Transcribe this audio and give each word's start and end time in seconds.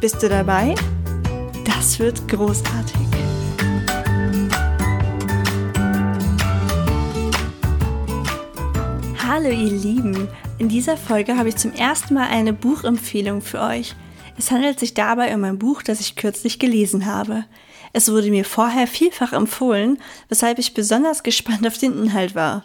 Bist 0.00 0.22
du 0.22 0.28
dabei? 0.28 0.76
Das 1.64 1.98
wird 1.98 2.28
großartig. 2.28 2.94
Hallo 9.26 9.48
ihr 9.48 9.72
Lieben, 9.72 10.28
in 10.58 10.68
dieser 10.68 10.96
Folge 10.96 11.36
habe 11.36 11.48
ich 11.48 11.56
zum 11.56 11.72
ersten 11.72 12.14
Mal 12.14 12.28
eine 12.28 12.52
Buchempfehlung 12.52 13.42
für 13.42 13.60
euch. 13.60 13.96
Es 14.38 14.52
handelt 14.52 14.78
sich 14.78 14.94
dabei 14.94 15.34
um 15.34 15.42
ein 15.42 15.58
Buch, 15.58 15.82
das 15.82 15.98
ich 15.98 16.14
kürzlich 16.14 16.60
gelesen 16.60 17.06
habe. 17.06 17.44
Es 17.92 18.08
wurde 18.08 18.30
mir 18.30 18.44
vorher 18.44 18.86
vielfach 18.86 19.32
empfohlen, 19.32 19.98
weshalb 20.28 20.60
ich 20.60 20.74
besonders 20.74 21.24
gespannt 21.24 21.66
auf 21.66 21.76
den 21.76 22.00
Inhalt 22.00 22.36
war. 22.36 22.64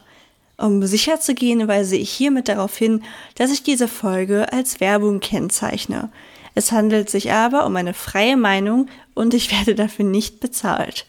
Um 0.56 0.86
sicher 0.86 1.20
zu 1.20 1.34
gehen, 1.34 1.68
weise 1.68 1.96
ich 1.96 2.12
hiermit 2.12 2.48
darauf 2.48 2.78
hin, 2.78 3.02
dass 3.36 3.52
ich 3.52 3.64
diese 3.64 3.88
Folge 3.88 4.54
als 4.54 4.80
Werbung 4.80 5.20
kennzeichne. 5.20 6.12
Es 6.56 6.72
handelt 6.72 7.10
sich 7.10 7.32
aber 7.32 7.66
um 7.66 7.76
eine 7.76 7.94
freie 7.94 8.38
Meinung 8.38 8.88
und 9.14 9.34
ich 9.34 9.52
werde 9.52 9.76
dafür 9.76 10.06
nicht 10.06 10.40
bezahlt. 10.40 11.06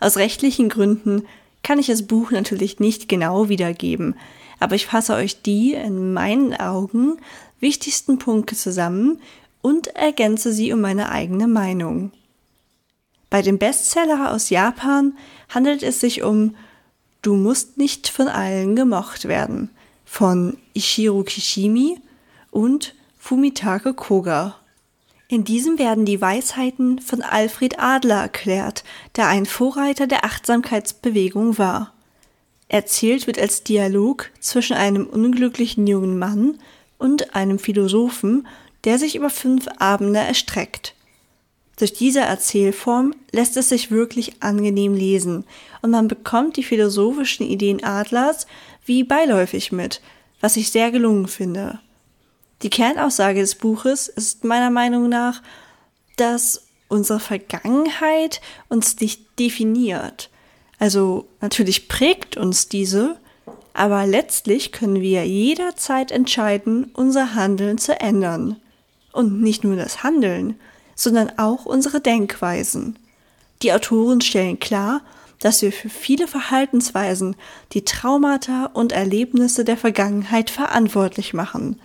Aus 0.00 0.16
rechtlichen 0.16 0.68
Gründen 0.68 1.26
kann 1.62 1.78
ich 1.78 1.86
das 1.86 2.06
Buch 2.06 2.30
natürlich 2.30 2.80
nicht 2.80 3.08
genau 3.08 3.48
wiedergeben, 3.48 4.16
aber 4.58 4.74
ich 4.74 4.86
fasse 4.86 5.14
euch 5.14 5.42
die 5.42 5.74
in 5.74 6.12
meinen 6.12 6.54
Augen 6.54 7.18
wichtigsten 7.60 8.18
Punkte 8.18 8.56
zusammen 8.56 9.20
und 9.62 9.88
ergänze 9.88 10.52
sie 10.52 10.72
um 10.72 10.80
meine 10.80 11.10
eigene 11.10 11.46
Meinung. 11.46 12.12
Bei 13.28 13.42
dem 13.42 13.58
Bestseller 13.58 14.32
aus 14.32 14.50
Japan 14.50 15.16
handelt 15.48 15.82
es 15.82 16.00
sich 16.00 16.22
um 16.22 16.56
Du 17.22 17.34
musst 17.36 17.76
nicht 17.76 18.08
von 18.08 18.28
allen 18.28 18.74
gemocht 18.76 19.28
werden 19.28 19.68
von 20.10 20.56
Ishiro 20.74 21.22
Kishimi 21.22 22.00
und 22.50 22.96
Fumitake 23.16 23.94
Koga. 23.94 24.56
In 25.32 25.44
diesem 25.44 25.78
werden 25.78 26.04
die 26.04 26.20
Weisheiten 26.20 26.98
von 26.98 27.22
Alfred 27.22 27.78
Adler 27.78 28.22
erklärt, 28.22 28.82
der 29.14 29.28
ein 29.28 29.46
Vorreiter 29.46 30.08
der 30.08 30.24
Achtsamkeitsbewegung 30.24 31.56
war. 31.56 31.94
Erzählt 32.66 33.28
wird 33.28 33.38
als 33.38 33.62
Dialog 33.62 34.28
zwischen 34.40 34.74
einem 34.74 35.06
unglücklichen 35.06 35.86
jungen 35.86 36.18
Mann 36.18 36.58
und 36.98 37.36
einem 37.36 37.60
Philosophen, 37.60 38.48
der 38.82 38.98
sich 38.98 39.14
über 39.14 39.30
fünf 39.30 39.68
Abende 39.78 40.18
erstreckt. 40.18 40.96
Durch 41.78 41.92
diese 41.92 42.22
Erzählform 42.22 43.14
lässt 43.30 43.56
es 43.56 43.68
sich 43.68 43.92
wirklich 43.92 44.42
angenehm 44.42 44.94
lesen 44.94 45.44
und 45.80 45.92
man 45.92 46.08
bekommt 46.08 46.56
die 46.56 46.64
philosophischen 46.64 47.46
Ideen 47.46 47.84
Adlers 47.84 48.48
wie 48.84 49.04
beiläufig 49.04 49.70
mit, 49.70 50.00
was 50.40 50.56
ich 50.56 50.72
sehr 50.72 50.90
gelungen 50.90 51.28
finde. 51.28 51.78
Die 52.62 52.70
Kernaussage 52.70 53.40
des 53.40 53.54
Buches 53.54 54.08
ist 54.08 54.44
meiner 54.44 54.70
Meinung 54.70 55.08
nach, 55.08 55.42
dass 56.16 56.64
unsere 56.88 57.20
Vergangenheit 57.20 58.42
uns 58.68 59.00
nicht 59.00 59.38
definiert. 59.38 60.28
Also 60.78 61.26
natürlich 61.40 61.88
prägt 61.88 62.36
uns 62.36 62.68
diese, 62.68 63.16
aber 63.72 64.06
letztlich 64.06 64.72
können 64.72 65.00
wir 65.00 65.26
jederzeit 65.26 66.10
entscheiden, 66.10 66.90
unser 66.92 67.34
Handeln 67.34 67.78
zu 67.78 67.98
ändern. 67.98 68.56
Und 69.12 69.40
nicht 69.40 69.64
nur 69.64 69.76
das 69.76 70.02
Handeln, 70.02 70.58
sondern 70.94 71.38
auch 71.38 71.64
unsere 71.64 72.00
Denkweisen. 72.00 72.98
Die 73.62 73.72
Autoren 73.72 74.20
stellen 74.20 74.60
klar, 74.60 75.00
dass 75.40 75.62
wir 75.62 75.72
für 75.72 75.88
viele 75.88 76.28
Verhaltensweisen 76.28 77.36
die 77.72 77.84
Traumata 77.84 78.66
und 78.66 78.92
Erlebnisse 78.92 79.64
der 79.64 79.78
Vergangenheit 79.78 80.50
verantwortlich 80.50 81.32
machen 81.32 81.80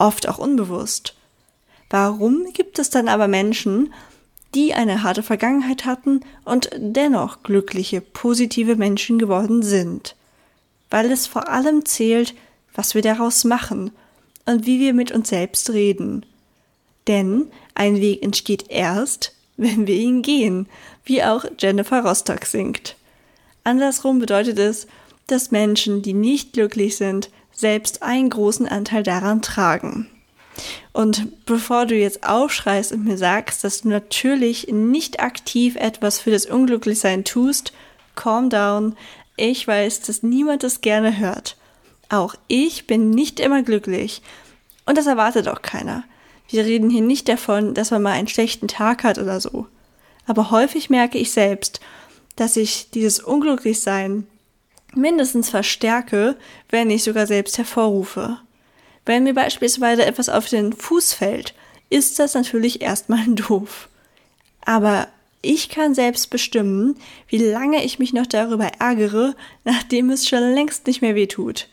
oft 0.00 0.28
auch 0.28 0.38
unbewusst. 0.38 1.14
Warum 1.88 2.52
gibt 2.52 2.78
es 2.78 2.90
dann 2.90 3.08
aber 3.08 3.28
Menschen, 3.28 3.92
die 4.54 4.74
eine 4.74 5.02
harte 5.02 5.22
Vergangenheit 5.22 5.84
hatten 5.84 6.20
und 6.44 6.70
dennoch 6.76 7.42
glückliche, 7.42 8.00
positive 8.00 8.76
Menschen 8.76 9.18
geworden 9.18 9.62
sind? 9.62 10.16
Weil 10.88 11.10
es 11.10 11.26
vor 11.26 11.48
allem 11.48 11.84
zählt, 11.84 12.34
was 12.74 12.94
wir 12.94 13.02
daraus 13.02 13.44
machen 13.44 13.92
und 14.46 14.66
wie 14.66 14.80
wir 14.80 14.94
mit 14.94 15.12
uns 15.12 15.28
selbst 15.28 15.70
reden. 15.70 16.24
Denn 17.06 17.48
ein 17.74 18.00
Weg 18.00 18.22
entsteht 18.22 18.70
erst, 18.70 19.34
wenn 19.56 19.86
wir 19.86 19.96
ihn 19.96 20.22
gehen, 20.22 20.68
wie 21.04 21.22
auch 21.22 21.44
Jennifer 21.58 22.04
Rostock 22.04 22.44
singt. 22.46 22.96
Andersrum 23.64 24.18
bedeutet 24.18 24.58
es, 24.58 24.86
dass 25.26 25.50
Menschen, 25.50 26.02
die 26.02 26.14
nicht 26.14 26.54
glücklich 26.54 26.96
sind, 26.96 27.30
selbst 27.60 28.02
einen 28.02 28.30
großen 28.30 28.66
Anteil 28.66 29.02
daran 29.02 29.42
tragen. 29.42 30.08
Und 30.92 31.44
bevor 31.46 31.86
du 31.86 31.94
jetzt 31.94 32.26
aufschreist 32.28 32.92
und 32.92 33.04
mir 33.04 33.16
sagst, 33.16 33.64
dass 33.64 33.82
du 33.82 33.88
natürlich 33.88 34.68
nicht 34.68 35.20
aktiv 35.20 35.76
etwas 35.76 36.18
für 36.18 36.30
das 36.30 36.46
Unglücklichsein 36.46 37.24
tust, 37.24 37.72
calm 38.16 38.50
down. 38.50 38.96
Ich 39.36 39.66
weiß, 39.66 40.00
dass 40.02 40.22
niemand 40.22 40.64
es 40.64 40.80
gerne 40.80 41.18
hört. 41.18 41.56
Auch 42.08 42.34
ich 42.48 42.86
bin 42.86 43.10
nicht 43.10 43.40
immer 43.40 43.62
glücklich. 43.62 44.22
Und 44.84 44.98
das 44.98 45.06
erwartet 45.06 45.48
auch 45.48 45.62
keiner. 45.62 46.04
Wir 46.48 46.64
reden 46.64 46.90
hier 46.90 47.02
nicht 47.02 47.28
davon, 47.28 47.74
dass 47.74 47.92
man 47.92 48.02
mal 48.02 48.12
einen 48.12 48.28
schlechten 48.28 48.66
Tag 48.66 49.04
hat 49.04 49.18
oder 49.18 49.40
so. 49.40 49.66
Aber 50.26 50.50
häufig 50.50 50.90
merke 50.90 51.18
ich 51.18 51.30
selbst, 51.30 51.80
dass 52.34 52.56
ich 52.56 52.90
dieses 52.90 53.20
Unglücklichsein 53.20 54.26
mindestens 54.94 55.50
verstärke, 55.50 56.36
wenn 56.68 56.90
ich 56.90 57.04
sogar 57.04 57.26
selbst 57.26 57.58
hervorrufe. 57.58 58.38
Wenn 59.06 59.24
mir 59.24 59.34
beispielsweise 59.34 60.04
etwas 60.04 60.28
auf 60.28 60.48
den 60.48 60.72
Fuß 60.72 61.14
fällt, 61.14 61.54
ist 61.88 62.18
das 62.18 62.34
natürlich 62.34 62.82
erstmal 62.82 63.24
doof. 63.26 63.88
Aber 64.64 65.08
ich 65.42 65.70
kann 65.70 65.94
selbst 65.94 66.30
bestimmen, 66.30 66.96
wie 67.28 67.38
lange 67.38 67.82
ich 67.84 67.98
mich 67.98 68.12
noch 68.12 68.26
darüber 68.26 68.66
ärgere, 68.78 69.34
nachdem 69.64 70.10
es 70.10 70.28
schon 70.28 70.54
längst 70.54 70.86
nicht 70.86 71.00
mehr 71.00 71.14
weh 71.14 71.26
tut. 71.26 71.68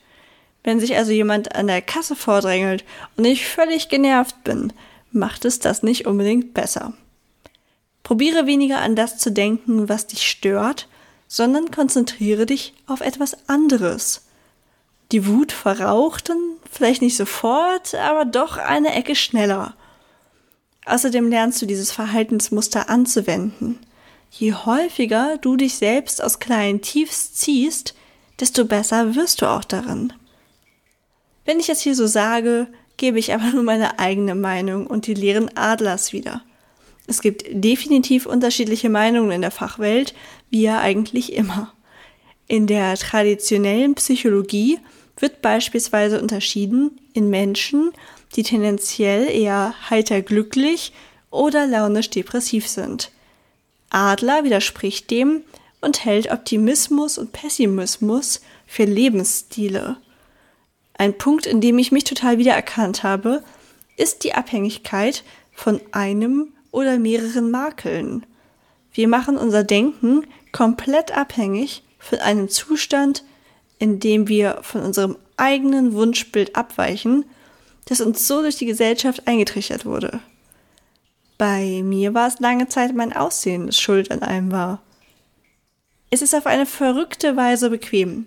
Wenn 0.64 0.80
sich 0.80 0.96
also 0.96 1.12
jemand 1.12 1.56
an 1.56 1.68
der 1.68 1.82
Kasse 1.82 2.16
vordrängelt 2.16 2.84
und 3.16 3.26
ich 3.26 3.46
völlig 3.46 3.90
genervt 3.90 4.44
bin, 4.44 4.74
macht 5.12 5.46
es 5.46 5.60
das 5.60 5.84
nicht 5.84 6.06
unbedingt 6.08 6.54
besser. 6.54 6.94
Probiere 8.04 8.46
weniger 8.46 8.80
an 8.80 8.96
das 8.96 9.18
zu 9.18 9.32
denken, 9.32 9.90
was 9.90 10.08
dich 10.08 10.26
stört, 10.26 10.88
sondern 11.28 11.72
konzentriere 11.72 12.46
dich 12.46 12.74
auf 12.86 13.02
etwas 13.02 13.50
anderes. 13.50 14.24
Die 15.12 15.26
Wut 15.26 15.52
verraucht 15.52 16.30
dann 16.30 16.40
vielleicht 16.72 17.02
nicht 17.02 17.18
sofort, 17.18 17.96
aber 17.96 18.26
doch 18.26 18.58
eine 18.58 18.94
Ecke 18.94 19.16
schneller. 19.16 19.76
Außerdem 20.86 21.30
lernst 21.30 21.62
du 21.62 21.66
dieses 21.66 21.92
Verhaltensmuster 21.92 22.90
anzuwenden. 22.90 23.80
Je 24.32 24.54
häufiger 24.54 25.38
du 25.38 25.56
dich 25.56 25.76
selbst 25.76 26.24
aus 26.24 26.40
kleinen 26.40 26.82
Tiefs 26.82 27.34
ziehst, 27.34 27.94
desto 28.40 28.66
besser 28.66 29.16
wirst 29.16 29.42
du 29.42 29.48
auch 29.48 29.64
darin. 29.64 30.14
Wenn 31.46 31.60
ich 31.60 31.70
es 31.70 31.82
hier 31.82 31.96
so 31.96 32.08
sage, 32.08 32.68
gebe 32.98 33.20
ich 33.20 33.34
aber 33.34 33.46
nur 33.54 33.64
meine 33.64 34.00
eigene 34.00 34.36
Meinung 34.36 34.88
und 34.88 35.08
die 35.08 35.14
Lehren 35.14 35.56
Adlers 35.56 36.14
wieder. 36.14 36.42
Es 37.10 37.22
gibt 37.22 37.46
definitiv 37.50 38.26
unterschiedliche 38.26 38.90
Meinungen 38.90 39.32
in 39.32 39.42
der 39.42 39.52
Fachwelt, 39.52 40.14
wie 40.50 40.64
ja 40.64 40.80
eigentlich 40.80 41.34
immer. 41.34 41.74
In 42.48 42.68
der 42.68 42.96
traditionellen 42.96 43.96
Psychologie 43.96 44.80
wird 45.20 45.42
beispielsweise 45.42 46.22
unterschieden 46.22 47.00
in 47.14 47.30
Menschen, 47.30 47.92
die 48.36 48.44
tendenziell 48.44 49.30
eher 49.30 49.74
heiter 49.90 50.22
glücklich 50.22 50.94
oder 51.32 51.68
launisch 51.68 52.10
depressiv 52.10 52.68
sind. 52.68 53.12
Adler 53.90 54.44
widerspricht 54.44 55.12
dem 55.12 55.42
und 55.82 56.06
hält 56.06 56.32
Optimismus 56.32 57.18
und 57.18 57.32
Pessimismus 57.32 58.42
für 58.66 58.84
Lebensstile. 58.84 59.98
Ein 60.98 61.18
Punkt, 61.18 61.46
in 61.46 61.62
dem 61.62 61.78
ich 61.78 61.92
mich 61.92 62.04
total 62.04 62.38
wiedererkannt 62.38 63.04
habe, 63.04 63.44
ist 63.98 64.24
die 64.24 64.34
Abhängigkeit 64.34 65.24
von 65.54 65.80
einem 65.92 66.54
oder 66.72 66.98
mehreren 66.98 67.52
Makeln. 67.52 68.26
Wir 68.98 69.08
machen 69.08 69.38
unser 69.38 69.64
Denken 69.64 70.26
komplett 70.52 71.16
abhängig 71.16 71.84
von 72.00 72.18
einem 72.18 72.50
Zustand, 72.50 73.24
in 73.78 74.00
dem 74.00 74.28
wir 74.28 74.58
von 74.64 74.82
unserem 74.82 75.18
eigenen 75.38 75.94
Wunschbild 75.94 76.56
abweichen, 76.56 77.24
das 77.86 78.02
uns 78.02 78.28
so 78.28 78.42
durch 78.42 78.56
die 78.56 78.66
Gesellschaft 78.66 79.28
eingetrichtert 79.28 79.86
wurde. 79.86 80.20
Bei 81.38 81.84
mir 81.84 82.16
war 82.16 82.28
es 82.28 82.40
lange 82.40 82.70
Zeit 82.70 82.96
mein 82.96 83.14
Aussehen, 83.14 83.68
das 83.68 83.80
schuld 83.80 84.10
an 84.10 84.24
allem 84.24 84.52
war. 84.52 84.82
Es 86.10 86.24
ist 86.24 86.34
auf 86.34 86.48
eine 86.48 86.66
verrückte 86.66 87.38
Weise 87.38 87.70
bequem, 87.70 88.26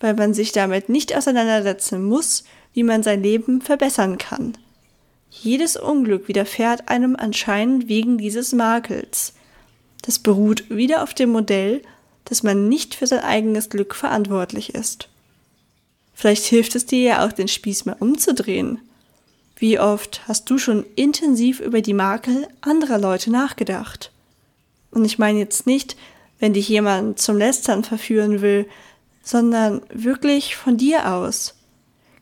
weil 0.00 0.14
man 0.14 0.34
sich 0.34 0.50
damit 0.50 0.88
nicht 0.88 1.16
auseinandersetzen 1.16 2.02
muss, 2.04 2.42
wie 2.72 2.82
man 2.82 3.04
sein 3.04 3.22
Leben 3.22 3.62
verbessern 3.62 4.18
kann. 4.18 4.58
Jedes 5.30 5.76
Unglück 5.76 6.26
widerfährt 6.26 6.88
einem 6.88 7.14
anscheinend 7.14 7.86
wegen 7.86 8.18
dieses 8.18 8.52
Makels. 8.52 9.34
Das 10.02 10.18
beruht 10.18 10.68
wieder 10.70 11.02
auf 11.02 11.14
dem 11.14 11.30
Modell, 11.30 11.82
dass 12.24 12.42
man 12.42 12.68
nicht 12.68 12.94
für 12.94 13.06
sein 13.06 13.20
eigenes 13.20 13.68
Glück 13.70 13.94
verantwortlich 13.94 14.74
ist. 14.74 15.08
Vielleicht 16.14 16.44
hilft 16.44 16.74
es 16.74 16.86
dir 16.86 17.00
ja 17.00 17.26
auch, 17.26 17.32
den 17.32 17.48
Spieß 17.48 17.86
mal 17.86 17.96
umzudrehen. 17.98 18.78
Wie 19.56 19.78
oft 19.78 20.26
hast 20.28 20.48
du 20.48 20.58
schon 20.58 20.84
intensiv 20.96 21.60
über 21.60 21.82
die 21.82 21.94
Makel 21.94 22.48
anderer 22.60 22.98
Leute 22.98 23.30
nachgedacht? 23.30 24.10
Und 24.90 25.04
ich 25.04 25.18
meine 25.18 25.38
jetzt 25.38 25.66
nicht, 25.66 25.96
wenn 26.38 26.54
dich 26.54 26.68
jemand 26.68 27.18
zum 27.20 27.36
Lästern 27.36 27.84
verführen 27.84 28.40
will, 28.40 28.66
sondern 29.22 29.82
wirklich 29.92 30.56
von 30.56 30.76
dir 30.76 31.12
aus. 31.12 31.54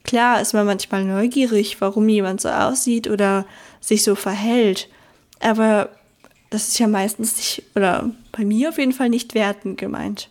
Klar 0.03 0.41
ist 0.41 0.53
man 0.53 0.67
manchmal 0.67 1.05
neugierig, 1.05 1.81
warum 1.81 2.09
jemand 2.09 2.41
so 2.41 2.49
aussieht 2.49 3.09
oder 3.09 3.47
sich 3.81 4.03
so 4.03 4.15
verhält, 4.15 4.89
aber 5.41 5.91
das 6.51 6.69
ist 6.69 6.79
ja 6.79 6.87
meistens 6.87 7.37
nicht, 7.37 7.63
oder 7.75 8.11
bei 8.33 8.45
mir 8.45 8.71
auf 8.71 8.79
jeden 8.79 8.93
Fall 8.93 9.09
nicht 9.09 9.35
wertend 9.35 9.79
gemeint. 9.79 10.31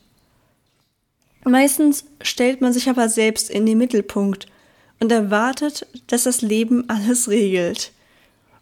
Meistens 1.44 2.06
stellt 2.22 2.62
man 2.62 2.74
sich 2.74 2.90
aber 2.90 3.08
selbst 3.10 3.50
in 3.50 3.66
den 3.66 3.78
Mittelpunkt 3.78 4.48
und 5.00 5.12
erwartet, 5.12 5.88
dass 6.08 6.24
das 6.24 6.42
Leben 6.42 6.90
alles 6.90 7.30
regelt. 7.30 7.92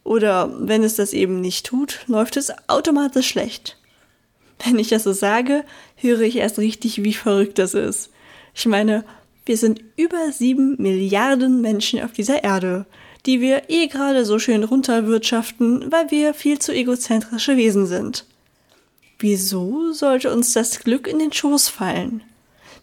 Oder 0.04 0.54
wenn 0.60 0.84
es 0.84 0.96
das 0.96 1.14
eben 1.14 1.42
nicht 1.42 1.66
tut, 1.66 2.02
läuft 2.08 2.38
es 2.38 2.52
automatisch 2.68 3.28
schlecht. 3.28 3.78
Wenn 4.64 4.78
ich 4.78 4.90
das 4.90 5.04
so 5.04 5.14
sage, 5.14 5.64
höre 5.96 6.22
ich 6.22 6.36
erst 6.38 6.60
richtig, 6.60 7.04
wie 7.04 7.14
verrückt 7.14 7.58
das 7.58 7.74
ist. 7.74 8.12
Ich 8.54 8.66
meine, 8.66 9.04
wir 9.46 9.58
sind 9.58 9.82
über 9.96 10.32
sieben 10.32 10.76
Milliarden 10.78 11.62
Menschen 11.62 12.02
auf 12.02 12.12
dieser 12.12 12.44
Erde, 12.44 12.86
die 13.26 13.42
wir 13.42 13.70
eh 13.70 13.88
gerade 13.88 14.26
so 14.26 14.40
schön 14.40 14.64
runterwirtschaften, 14.64 15.92
weil 15.92 16.12
wir 16.12 16.34
viel 16.34 16.60
zu 16.60 16.74
egozentrische 16.74 17.58
Wesen 17.58 17.88
sind. 17.88 18.26
Wieso 19.20 19.92
sollte 19.94 20.34
uns 20.34 20.54
das 20.54 20.80
Glück 20.80 21.08
in 21.08 21.20
den 21.20 21.32
Schoß 21.32 21.70
fallen? 21.70 22.24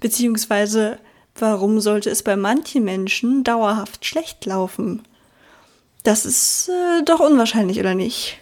Beziehungsweise 0.01 0.99
Warum 1.35 1.81
sollte 1.81 2.11
es 2.11 2.23
bei 2.23 2.37
manchen 2.37 2.85
Menschen 2.85 3.45
dauerhaft 3.45 4.05
schlecht 4.05 4.45
laufen? 4.45 5.03
Das 6.03 6.27
ist 6.27 6.69
äh, 6.69 7.03
doch 7.05 7.21
unwahrscheinlich, 7.21 7.79
oder 7.79 7.95
nicht? 7.95 8.39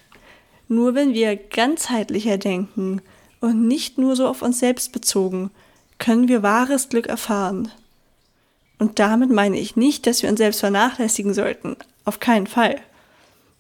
Nur 0.69 0.95
wenn 0.95 1.15
wir 1.15 1.37
ganzheitlicher 1.37 2.39
denken 2.39 3.03
und 3.41 3.67
nicht 3.67 3.99
nur 3.99 4.17
so 4.17 4.27
auf 4.27 4.43
uns 4.43 4.59
selbst 4.59 4.93
bezogen, 4.93 5.51
können 5.99 6.29
wir 6.29 6.43
wahres 6.43 6.89
Glück 6.89 7.07
erfahren. 7.07 7.71
Und 8.81 8.99
damit 8.99 9.31
meine 9.31 9.59
ich 9.59 9.77
nicht, 9.77 10.07
dass 10.07 10.23
wir 10.23 10.31
uns 10.31 10.39
selbst 10.39 10.61
vernachlässigen 10.61 11.35
sollten. 11.35 11.77
Auf 12.07 12.19
keinen 12.19 12.47
Fall. 12.47 12.81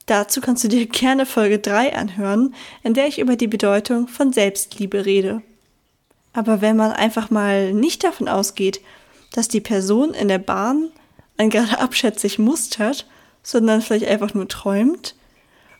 Dazu 0.06 0.40
kannst 0.40 0.64
du 0.64 0.69
dir 0.69 0.87
gerne 0.87 1.26
Folge 1.26 1.58
3 1.58 1.94
anhören, 1.94 2.55
in 2.82 2.94
der 2.94 3.06
ich 3.06 3.19
über 3.19 3.37
die 3.37 3.46
Bedeutung 3.46 4.08
von 4.08 4.32
Selbstliebe 4.32 5.05
rede. 5.05 5.43
Aber 6.32 6.62
wenn 6.62 6.75
man 6.75 6.93
einfach 6.93 7.28
mal 7.28 7.75
nicht 7.75 8.02
davon 8.02 8.28
ausgeht, 8.28 8.81
dass 9.32 9.49
die 9.49 9.61
Person 9.61 10.14
in 10.14 10.28
der 10.28 10.38
Bahn 10.38 10.90
einen 11.37 11.50
gerade 11.50 11.78
abschätzig 11.78 12.38
mustert, 12.38 13.06
sondern 13.43 13.82
vielleicht 13.82 14.06
einfach 14.06 14.32
nur 14.32 14.49
träumt. 14.49 15.17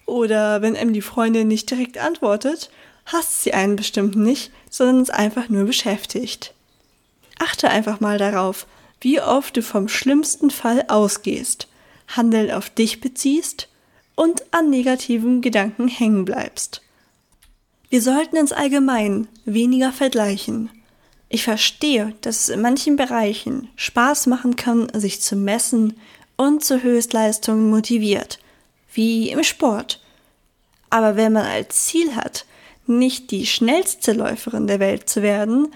Oder 0.05 0.61
wenn 0.61 0.77
einem 0.77 0.93
die 0.93 1.01
Freundin 1.01 1.49
nicht 1.49 1.71
direkt 1.71 1.97
antwortet, 1.97 2.71
hasst 3.07 3.43
sie 3.43 3.55
einen 3.55 3.77
bestimmt 3.77 4.17
nicht, 4.17 4.53
sondern 4.69 5.01
ist 5.01 5.15
einfach 5.15 5.49
nur 5.49 5.65
beschäftigt. 5.65 6.53
Achte 7.39 7.71
einfach 7.71 8.01
mal 8.01 8.19
darauf, 8.19 8.67
wie 9.01 9.21
oft 9.21 9.57
du 9.57 9.63
vom 9.63 9.89
schlimmsten 9.89 10.51
Fall 10.51 10.85
ausgehst, 10.89 11.69
Handeln 12.09 12.51
auf 12.51 12.71
dich 12.71 13.01
beziehst 13.01 13.69
und 14.15 14.43
an 14.53 14.71
negativen 14.71 15.41
Gedanken 15.41 15.89
hängen 15.89 16.25
bleibst. 16.25 16.83
Wir 17.89 18.03
sollten 18.03 18.39
uns 18.39 18.53
allgemein 18.53 19.29
weniger 19.45 19.93
vergleichen 19.93 20.71
ich 21.33 21.45
verstehe, 21.45 22.13
dass 22.23 22.41
es 22.41 22.49
in 22.49 22.61
manchen 22.61 22.97
Bereichen 22.97 23.69
Spaß 23.77 24.27
machen 24.27 24.57
kann, 24.57 24.91
sich 24.93 25.23
zu 25.23 25.37
messen 25.37 25.97
und 26.37 26.65
zu 26.65 26.83
Höchstleistungen 26.83 27.71
motiviert, 27.71 28.41
wie 28.93 29.31
im 29.31 29.45
Sport. 29.45 30.03
Aber 30.91 31.15
wenn 31.15 31.33
man 31.33 31.47
als 31.47 31.87
Ziel 31.87 32.17
hat, 32.17 32.47
nicht 32.89 33.31
die 33.31 33.47
schnellste 33.47 34.13
Läuferin 34.13 34.67
der 34.67 34.81
Welt 34.81 35.09
zu 35.09 35.23
werden, 35.23 35.69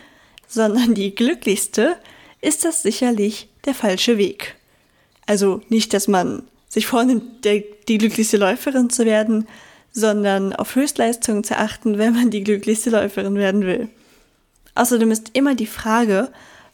sondern 0.49 0.95
die 0.95 1.15
glücklichste, 1.15 1.97
ist 2.45 2.65
das 2.65 2.83
sicherlich 2.83 3.49
der 3.65 3.75
falsche 3.75 4.19
Weg. 4.19 4.57
Also 5.27 5.63
nicht, 5.69 5.95
dass 5.95 6.09
man 6.09 6.43
sich 6.69 6.87
vornimmt, 6.87 7.45
der, 7.45 7.63
die 7.89 7.99
glücklichste 7.99 8.37
Läuferin 8.37 8.91
zu 8.91 9.07
werden, 9.07 9.49
sondern 9.93 10.53
auf 10.53 10.75
Höchstleistungen 10.75 11.45
zu 11.45 11.57
achten, 11.57 11.99
wenn 11.99 12.15
man 12.15 12.31
die 12.31 12.45
glücklichste 12.45 12.91
Läuferin 12.91 13.37
werden 13.37 13.65
will. 13.65 13.89
Außerdem 14.75 15.11
ist 15.11 15.31
immer 15.35 15.55
die 15.55 15.67
Frage, 15.67 16.31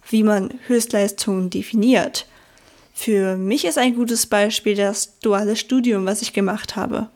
wie 0.08 0.22
man 0.22 0.58
Höchstleistungen 0.66 1.50
definiert. 1.50 2.26
Für 2.94 3.36
mich 3.36 3.64
ist 3.64 3.78
ein 3.78 3.94
gutes 3.94 4.26
Beispiel 4.26 4.74
das 4.74 5.18
duale 5.20 5.56
Studium, 5.56 6.06
was 6.06 6.22
ich 6.22 6.32
gemacht 6.32 6.76
habe. 6.76 7.08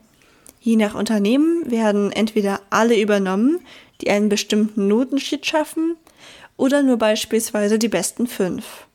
Je 0.61 0.75
nach 0.75 0.95
Unternehmen 0.95 1.69
werden 1.69 2.11
entweder 2.11 2.61
alle 2.69 2.99
übernommen, 2.99 3.59
die 4.01 4.09
einen 4.09 4.29
bestimmten 4.29 4.87
Notenschnitt 4.87 5.45
schaffen, 5.45 5.95
oder 6.57 6.83
nur 6.83 6.97
beispielsweise 6.97 7.79
die 7.79 7.89
besten 7.89 8.27
fünf. 8.27 8.87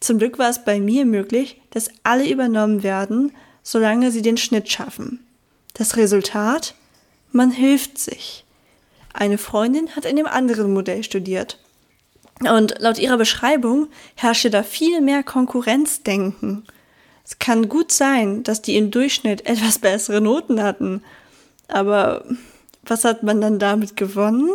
Zum 0.00 0.18
Glück 0.18 0.38
war 0.38 0.50
es 0.50 0.64
bei 0.64 0.80
mir 0.80 1.04
möglich, 1.04 1.60
dass 1.70 1.90
alle 2.02 2.28
übernommen 2.28 2.82
werden, 2.82 3.32
solange 3.62 4.10
sie 4.10 4.22
den 4.22 4.36
Schnitt 4.36 4.70
schaffen. 4.70 5.26
Das 5.74 5.96
Resultat? 5.96 6.74
Man 7.32 7.50
hilft 7.50 7.98
sich. 7.98 8.44
Eine 9.12 9.38
Freundin 9.38 9.96
hat 9.96 10.04
in 10.04 10.16
dem 10.16 10.26
anderen 10.26 10.72
Modell 10.72 11.02
studiert. 11.02 11.58
Und 12.40 12.76
laut 12.78 12.98
ihrer 12.98 13.16
Beschreibung 13.16 13.88
herrschte 14.14 14.50
da 14.50 14.62
viel 14.62 15.00
mehr 15.00 15.22
Konkurrenzdenken. 15.22 16.66
Es 17.24 17.38
kann 17.38 17.68
gut 17.68 17.92
sein, 17.92 18.42
dass 18.42 18.62
die 18.62 18.76
im 18.76 18.90
Durchschnitt 18.90 19.46
etwas 19.46 19.78
bessere 19.78 20.20
Noten 20.20 20.62
hatten. 20.62 21.02
Aber 21.68 22.24
was 22.84 23.04
hat 23.04 23.22
man 23.22 23.40
dann 23.40 23.58
damit 23.58 23.96
gewonnen? 23.96 24.50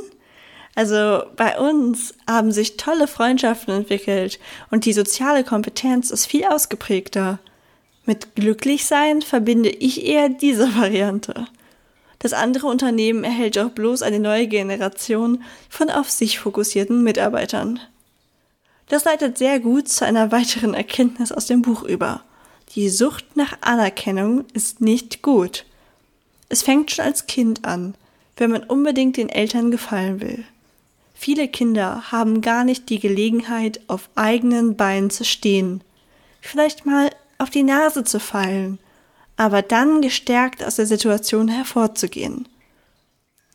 Also 0.76 1.24
bei 1.36 1.60
uns 1.60 2.14
haben 2.28 2.52
sich 2.52 2.78
tolle 2.78 3.08
Freundschaften 3.08 3.74
entwickelt 3.74 4.40
und 4.70 4.86
die 4.86 4.94
soziale 4.94 5.44
Kompetenz 5.44 6.12
ist 6.12 6.26
viel 6.26 6.46
ausgeprägter. 6.46 7.40
Mit 8.06 8.36
Glücklichsein 8.36 9.22
verbinde 9.22 9.70
ich 9.70 10.06
eher 10.06 10.30
diese 10.30 10.76
Variante. 10.76 11.48
Das 12.20 12.34
andere 12.34 12.68
Unternehmen 12.68 13.24
erhält 13.24 13.58
auch 13.58 13.72
bloß 13.72 14.04
eine 14.04 14.20
neue 14.20 14.48
Generation 14.48 15.44
von 15.70 15.90
auf 15.90 16.10
sich 16.10 16.40
fokussierten 16.40 17.04
Mitarbeitern. 17.04 17.80
Das 18.88 19.06
leitet 19.06 19.38
sehr 19.38 19.60
gut 19.60 19.90
zu 19.90 20.06
einer 20.06 20.32
weiteren 20.32 20.74
Erkenntnis 20.74 21.32
aus 21.32 21.48
dem 21.48 21.62
Buch 21.62 21.84
über. 21.84 22.24
Die 22.76 22.90
Sucht 22.90 23.36
nach 23.36 23.58
Anerkennung 23.62 24.46
ist 24.54 24.82
nicht 24.82 25.22
gut. 25.22 25.66
Es 26.48 26.62
fängt 26.62 26.92
schon 26.92 27.06
als 27.06 27.26
Kind 27.26 27.66
an, 27.66 27.96
wenn 28.38 28.52
man 28.52 28.64
unbedingt 28.64 29.18
den 29.18 29.30
Eltern 29.30 29.72
gefallen 29.72 30.22
will. 30.22 30.44
Viele 31.22 31.48
Kinder 31.48 32.12
haben 32.12 32.42
gar 32.42 32.64
nicht 32.64 32.90
die 32.90 33.00
Gelegenheit, 33.00 33.80
auf 33.88 34.10
eigenen 34.16 34.76
Beinen 34.76 35.12
zu 35.12 35.24
stehen, 35.24 35.84
vielleicht 36.42 36.86
mal 36.86 37.12
auf 37.38 37.52
die 37.52 37.64
Nase 37.64 38.04
zu 38.04 38.20
fallen 38.20 38.80
aber 39.42 39.64
dann 39.64 40.02
gestärkt 40.02 40.64
aus 40.64 40.76
der 40.76 40.86
Situation 40.86 41.48
hervorzugehen. 41.48 42.48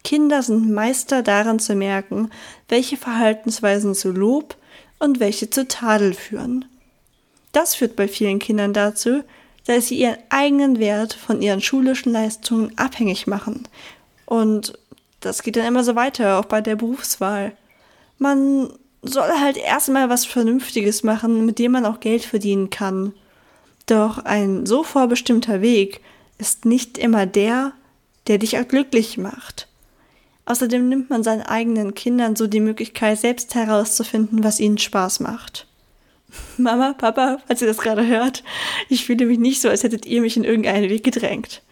Kinder 0.02 0.42
sind 0.42 0.72
Meister 0.72 1.22
daran 1.22 1.60
zu 1.60 1.76
merken, 1.76 2.30
welche 2.68 2.96
Verhaltensweisen 2.96 3.94
zu 3.94 4.10
Lob 4.10 4.56
und 4.98 5.20
welche 5.20 5.48
zu 5.48 5.68
Tadel 5.68 6.14
führen. 6.14 6.64
Das 7.52 7.76
führt 7.76 7.94
bei 7.94 8.08
vielen 8.08 8.40
Kindern 8.40 8.72
dazu, 8.72 9.22
dass 9.66 9.86
sie 9.86 10.00
ihren 10.00 10.18
eigenen 10.28 10.80
Wert 10.80 11.12
von 11.14 11.40
ihren 11.40 11.60
schulischen 11.60 12.10
Leistungen 12.12 12.76
abhängig 12.76 13.28
machen. 13.28 13.68
Und 14.24 14.76
das 15.26 15.42
geht 15.42 15.56
dann 15.56 15.66
immer 15.66 15.84
so 15.84 15.94
weiter, 15.94 16.38
auch 16.38 16.46
bei 16.46 16.60
der 16.60 16.76
Berufswahl. 16.76 17.52
Man 18.18 18.70
soll 19.02 19.30
halt 19.40 19.56
erstmal 19.56 20.08
was 20.08 20.24
Vernünftiges 20.24 21.02
machen, 21.02 21.46
mit 21.46 21.58
dem 21.58 21.72
man 21.72 21.86
auch 21.86 22.00
Geld 22.00 22.24
verdienen 22.24 22.70
kann. 22.70 23.12
Doch 23.86 24.18
ein 24.18 24.66
so 24.66 24.82
vorbestimmter 24.82 25.60
Weg 25.60 26.00
ist 26.38 26.64
nicht 26.64 26.98
immer 26.98 27.26
der, 27.26 27.72
der 28.26 28.38
dich 28.38 28.58
auch 28.58 28.66
glücklich 28.66 29.16
macht. 29.16 29.68
Außerdem 30.44 30.88
nimmt 30.88 31.10
man 31.10 31.22
seinen 31.22 31.42
eigenen 31.42 31.94
Kindern 31.94 32.36
so 32.36 32.46
die 32.46 32.60
Möglichkeit, 32.60 33.18
selbst 33.18 33.54
herauszufinden, 33.54 34.44
was 34.44 34.60
ihnen 34.60 34.78
Spaß 34.78 35.20
macht. 35.20 35.66
Mama, 36.56 36.94
Papa, 36.94 37.38
falls 37.46 37.62
ihr 37.62 37.68
das 37.68 37.78
gerade 37.78 38.06
hört, 38.06 38.44
ich 38.88 39.06
fühle 39.06 39.26
mich 39.26 39.38
nicht 39.38 39.60
so, 39.60 39.68
als 39.68 39.82
hättet 39.82 40.06
ihr 40.06 40.20
mich 40.20 40.36
in 40.36 40.44
irgendeinen 40.44 40.88
Weg 40.88 41.04
gedrängt. 41.04 41.62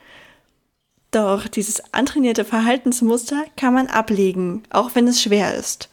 Doch 1.15 1.47
dieses 1.47 1.95
antrainierte 1.95 2.45
Verhaltensmuster 2.45 3.45
kann 3.57 3.73
man 3.73 3.87
ablegen, 3.87 4.65
auch 4.71 4.97
wenn 4.97 5.07
es 5.07 5.23
schwer 5.23 5.55
ist. 5.55 5.89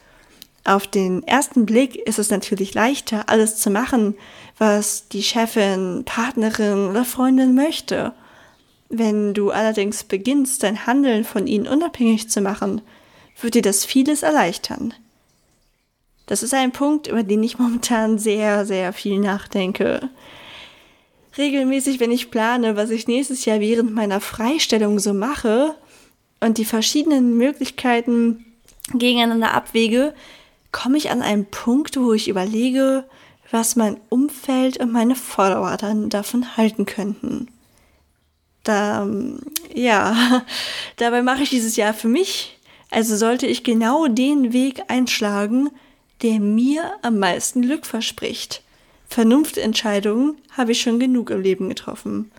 Auf 0.64 0.88
den 0.88 1.22
ersten 1.22 1.64
Blick 1.64 1.94
ist 1.94 2.18
es 2.18 2.30
natürlich 2.30 2.74
leichter, 2.74 3.28
alles 3.28 3.56
zu 3.56 3.70
machen, 3.70 4.16
was 4.58 5.06
die 5.06 5.22
Chefin, 5.22 6.02
Partnerin 6.04 6.88
oder 6.88 7.04
Freundin 7.04 7.54
möchte. 7.54 8.12
Wenn 8.88 9.32
du 9.32 9.52
allerdings 9.52 10.02
beginnst, 10.02 10.64
dein 10.64 10.88
Handeln 10.88 11.22
von 11.22 11.46
ihnen 11.46 11.68
unabhängig 11.68 12.28
zu 12.28 12.40
machen, 12.40 12.80
wird 13.40 13.54
dir 13.54 13.62
das 13.62 13.84
vieles 13.84 14.24
erleichtern. 14.24 14.92
Das 16.26 16.42
ist 16.42 16.52
ein 16.52 16.72
Punkt, 16.72 17.06
über 17.06 17.22
den 17.22 17.44
ich 17.44 17.60
momentan 17.60 18.18
sehr, 18.18 18.66
sehr 18.66 18.92
viel 18.92 19.20
nachdenke. 19.20 20.10
Regelmäßig, 21.36 21.98
wenn 22.00 22.10
ich 22.10 22.30
plane, 22.30 22.76
was 22.76 22.90
ich 22.90 23.08
nächstes 23.08 23.44
Jahr 23.44 23.60
während 23.60 23.94
meiner 23.94 24.20
Freistellung 24.20 24.98
so 24.98 25.14
mache 25.14 25.74
und 26.40 26.58
die 26.58 26.64
verschiedenen 26.64 27.36
Möglichkeiten 27.36 28.44
gegeneinander 28.92 29.54
abwäge, 29.54 30.14
komme 30.72 30.98
ich 30.98 31.10
an 31.10 31.22
einen 31.22 31.46
Punkt, 31.46 31.96
wo 31.96 32.12
ich 32.12 32.28
überlege, 32.28 33.04
was 33.50 33.76
mein 33.76 33.98
Umfeld 34.08 34.78
und 34.78 34.92
meine 34.92 35.14
Follower 35.14 35.76
dann 35.76 36.10
davon 36.10 36.56
halten 36.56 36.86
könnten. 36.86 37.48
Da, 38.64 39.06
ja, 39.74 40.42
dabei 40.96 41.22
mache 41.22 41.42
ich 41.42 41.50
dieses 41.50 41.76
Jahr 41.76 41.94
für 41.94 42.08
mich. 42.08 42.58
Also 42.90 43.16
sollte 43.16 43.46
ich 43.46 43.64
genau 43.64 44.06
den 44.06 44.52
Weg 44.52 44.82
einschlagen, 44.88 45.70
der 46.22 46.40
mir 46.40 46.92
am 47.02 47.18
meisten 47.18 47.62
Glück 47.62 47.86
verspricht. 47.86 48.62
Vernunftentscheidungen 49.12 50.36
habe 50.56 50.72
ich 50.72 50.80
schon 50.80 50.98
genug 50.98 51.30
im 51.30 51.42
Leben 51.42 51.68
getroffen. 51.68 52.30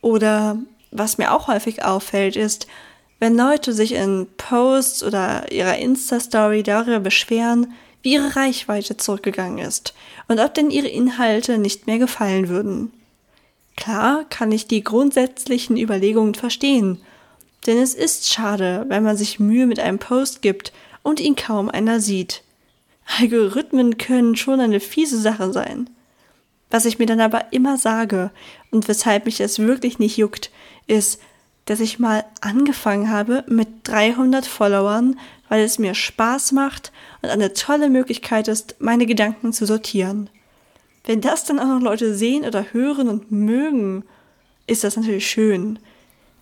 Oder 0.00 0.58
was 0.90 1.18
mir 1.18 1.32
auch 1.32 1.48
häufig 1.48 1.84
auffällt, 1.84 2.36
ist, 2.36 2.66
wenn 3.20 3.36
Leute 3.36 3.72
sich 3.72 3.92
in 3.92 4.26
Posts 4.36 5.04
oder 5.04 5.52
ihrer 5.52 5.78
Insta-Story 5.78 6.62
darüber 6.62 6.98
beschweren, 6.98 7.72
wie 8.02 8.14
ihre 8.14 8.34
Reichweite 8.34 8.96
zurückgegangen 8.96 9.58
ist 9.58 9.94
und 10.28 10.40
ob 10.40 10.54
denn 10.54 10.70
ihre 10.70 10.88
Inhalte 10.88 11.58
nicht 11.58 11.86
mehr 11.86 11.98
gefallen 11.98 12.48
würden. 12.48 12.92
Klar 13.76 14.24
kann 14.28 14.50
ich 14.50 14.66
die 14.66 14.82
grundsätzlichen 14.82 15.76
Überlegungen 15.76 16.34
verstehen, 16.34 17.00
denn 17.66 17.78
es 17.78 17.94
ist 17.94 18.32
schade, 18.32 18.86
wenn 18.88 19.04
man 19.04 19.16
sich 19.16 19.38
Mühe 19.38 19.66
mit 19.66 19.78
einem 19.78 19.98
Post 19.98 20.42
gibt 20.42 20.72
und 21.02 21.20
ihn 21.20 21.36
kaum 21.36 21.68
einer 21.68 22.00
sieht. 22.00 22.42
Algorithmen 23.06 23.98
können 23.98 24.36
schon 24.36 24.60
eine 24.60 24.80
fiese 24.80 25.20
Sache 25.20 25.52
sein. 25.52 25.90
Was 26.70 26.84
ich 26.84 26.98
mir 26.98 27.06
dann 27.06 27.20
aber 27.20 27.52
immer 27.52 27.76
sage 27.76 28.30
und 28.70 28.88
weshalb 28.88 29.26
mich 29.26 29.40
es 29.40 29.58
wirklich 29.58 29.98
nicht 29.98 30.16
juckt, 30.16 30.50
ist, 30.86 31.20
dass 31.66 31.80
ich 31.80 31.98
mal 31.98 32.24
angefangen 32.40 33.10
habe 33.10 33.44
mit 33.46 33.68
300 33.84 34.46
Followern, 34.46 35.18
weil 35.48 35.62
es 35.62 35.78
mir 35.78 35.94
Spaß 35.94 36.52
macht 36.52 36.92
und 37.20 37.28
eine 37.28 37.52
tolle 37.52 37.90
Möglichkeit 37.90 38.48
ist, 38.48 38.76
meine 38.78 39.06
Gedanken 39.06 39.52
zu 39.52 39.66
sortieren. 39.66 40.30
Wenn 41.04 41.20
das 41.20 41.44
dann 41.44 41.58
auch 41.58 41.66
noch 41.66 41.80
Leute 41.80 42.14
sehen 42.14 42.44
oder 42.44 42.72
hören 42.72 43.08
und 43.08 43.30
mögen, 43.30 44.04
ist 44.66 44.84
das 44.84 44.96
natürlich 44.96 45.28
schön. 45.28 45.78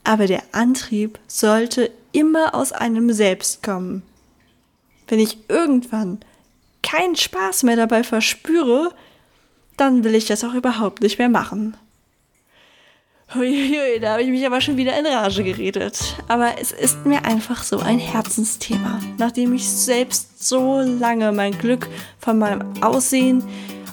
Aber 0.05 0.27
der 0.27 0.43
Antrieb 0.53 1.19
sollte 1.27 1.91
immer 2.13 2.55
aus 2.55 2.73
einem 2.73 3.13
selbst 3.13 3.63
kommen. 3.63 4.03
Wenn 5.09 5.19
ich 5.19 5.39
irgendwann 5.49 6.21
keinen 6.91 7.17
Spaß 7.17 7.63
mehr 7.63 7.77
dabei 7.77 8.03
verspüre, 8.03 8.91
dann 9.77 10.05
will 10.05 10.15
ich 10.15 10.27
das 10.27 10.45
auch 10.45 10.55
überhaupt 10.55 11.03
nicht 11.03 11.19
mehr 11.19 11.29
machen. 11.29 11.77
Huiuiui, 13.33 14.01
da 14.01 14.13
habe 14.13 14.23
ich 14.23 14.29
mich 14.29 14.45
aber 14.45 14.61
schon 14.61 14.77
wieder 14.77 14.99
in 14.99 15.07
Rage 15.07 15.45
geredet. 15.45 16.17
Aber 16.27 16.55
es 16.61 16.73
ist 16.73 17.07
mir 17.07 17.25
einfach 17.25 17.63
so 17.63 17.79
ein 17.79 18.01
Herzensthema. 18.01 18.99
Nachdem 19.19 19.55
ich 19.55 19.69
selbst 19.69 20.45
so 20.45 20.81
lange 20.81 21.31
mein 21.31 21.57
Glück 21.57 21.89
von 22.19 22.39
meinem 22.39 22.83
Aussehen 22.83 23.45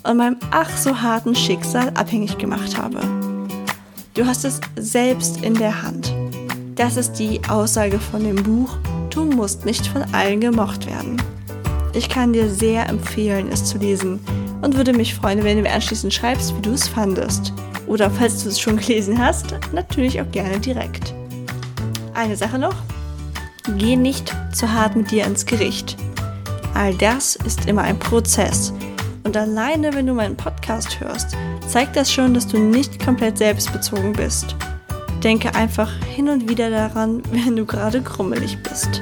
und 0.03 0.17
meinem 0.17 0.37
ach 0.49 0.75
so 0.75 0.99
harten 0.99 1.35
Schicksal 1.35 1.89
abhängig 1.89 2.39
gemacht 2.39 2.77
habe. 2.77 3.01
Du 4.15 4.25
hast 4.25 4.43
es 4.43 4.59
selbst 4.75 5.43
in 5.43 5.53
der 5.53 5.83
Hand. 5.83 6.11
Das 6.73 6.97
ist 6.97 7.13
die 7.13 7.39
Aussage 7.47 7.99
von 7.99 8.23
dem 8.23 8.41
Buch 8.41 8.75
Du 9.11 9.23
musst 9.23 9.65
nicht 9.65 9.85
von 9.87 10.03
allen 10.13 10.39
gemocht 10.39 10.87
werden. 10.87 11.21
Ich 11.93 12.09
kann 12.09 12.33
dir 12.33 12.49
sehr 12.49 12.87
empfehlen, 12.89 13.49
es 13.51 13.65
zu 13.65 13.77
lesen 13.77 14.19
und 14.61 14.75
würde 14.75 14.93
mich 14.93 15.15
freuen, 15.15 15.43
wenn 15.43 15.57
du 15.57 15.63
mir 15.63 15.73
anschließend 15.73 16.13
schreibst, 16.13 16.55
wie 16.55 16.61
du 16.61 16.71
es 16.71 16.87
fandest. 16.87 17.53
Oder 17.87 18.11
falls 18.11 18.43
du 18.43 18.49
es 18.49 18.59
schon 18.59 18.77
gelesen 18.77 19.17
hast, 19.17 19.55
natürlich 19.71 20.21
auch 20.21 20.31
gerne 20.31 20.59
direkt. 20.59 21.13
Eine 22.13 22.35
Sache 22.35 22.59
noch. 22.59 22.75
Geh 23.77 23.95
nicht 23.95 24.33
zu 24.53 24.71
hart 24.71 24.95
mit 24.95 25.11
dir 25.11 25.25
ins 25.25 25.45
Gericht. 25.45 25.97
All 26.73 26.93
das 26.95 27.35
ist 27.35 27.65
immer 27.67 27.81
ein 27.83 27.99
Prozess. 27.99 28.73
Und 29.23 29.35
alleine, 29.35 29.93
wenn 29.93 30.07
du 30.07 30.13
meinen 30.13 30.37
Podcast 30.37 30.99
hörst, 30.99 31.35
zeigt 31.67 31.95
das 31.95 32.11
schon, 32.11 32.33
dass 32.33 32.47
du 32.47 32.57
nicht 32.57 33.03
komplett 33.03 33.37
selbstbezogen 33.37 34.13
bist. 34.13 34.55
Denke 35.23 35.53
einfach 35.55 35.91
hin 36.15 36.29
und 36.29 36.49
wieder 36.49 36.69
daran, 36.69 37.23
wenn 37.31 37.55
du 37.55 37.65
gerade 37.65 38.01
krummelig 38.01 38.57
bist. 38.63 39.01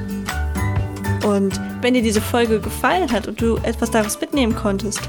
Und 1.26 1.60
wenn 1.80 1.94
dir 1.94 2.02
diese 2.02 2.20
Folge 2.20 2.60
gefallen 2.60 3.10
hat 3.10 3.26
und 3.26 3.40
du 3.40 3.56
etwas 3.64 3.90
daraus 3.90 4.20
mitnehmen 4.20 4.54
konntest, 4.54 5.00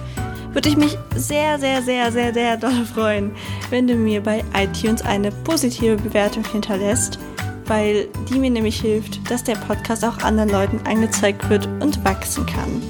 würde 0.51 0.69
ich 0.69 0.77
mich 0.77 0.97
sehr, 1.15 1.59
sehr, 1.59 1.83
sehr, 1.83 2.11
sehr, 2.11 2.33
sehr 2.33 2.57
doll 2.57 2.85
freuen, 2.91 3.31
wenn 3.69 3.85
du 3.85 3.93
mir 3.93 4.23
bei 4.23 4.43
iTunes 4.55 5.03
eine 5.03 5.31
positive 5.31 5.95
Bewertung 5.97 6.43
hinterlässt, 6.51 7.19
weil 7.67 8.07
die 8.27 8.39
mir 8.39 8.49
nämlich 8.49 8.81
hilft, 8.81 9.29
dass 9.29 9.43
der 9.43 9.57
Podcast 9.57 10.03
auch 10.03 10.17
anderen 10.23 10.49
Leuten 10.49 10.79
angezeigt 10.87 11.47
wird 11.51 11.67
und 11.81 12.03
wachsen 12.03 12.47
kann. 12.47 12.81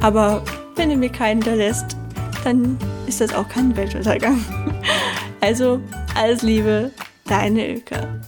Aber 0.00 0.44
wenn 0.76 0.90
du 0.90 0.96
mir 0.96 1.10
keinen 1.10 1.42
hinterlässt, 1.42 1.96
dann 2.44 2.78
ist 3.08 3.20
das 3.20 3.34
auch 3.34 3.48
kein 3.48 3.76
Weltuntergang. 3.76 4.44
Also, 5.42 5.80
alles 6.14 6.42
Liebe, 6.42 6.90
deine 7.24 7.66
Ilke. 7.66 8.20